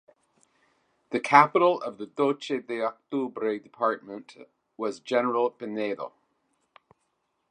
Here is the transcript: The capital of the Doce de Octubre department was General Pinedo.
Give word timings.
The 1.11 1.19
capital 1.19 1.79
of 1.79 1.99
the 1.99 2.07
Doce 2.07 2.65
de 2.65 2.79
Octubre 2.79 3.61
department 3.61 4.35
was 4.75 4.99
General 4.99 5.51
Pinedo. 5.51 6.11